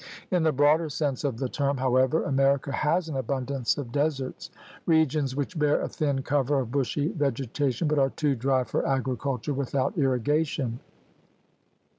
In 0.31 0.41
the 0.41 0.51
broader 0.51 0.89
sense 0.89 1.23
of 1.23 1.37
the 1.37 1.47
term, 1.47 1.77
however, 1.77 2.23
America 2.23 2.71
has 2.71 3.07
an 3.07 3.15
abundance 3.15 3.77
of 3.77 3.91
des 3.91 4.07
erts— 4.17 4.49
regions 4.87 5.35
which 5.35 5.59
bear 5.59 5.79
a 5.79 5.87
thin 5.87 6.23
cover 6.23 6.57
of 6.59 6.71
bushy 6.71 7.09
vegetation 7.09 7.87
but 7.87 7.99
are 7.99 8.09
too 8.09 8.33
dry 8.35 8.63
for 8.63 8.83
agriculture 8.83 9.53
without 9.53 9.95
irrigation. 9.99 10.79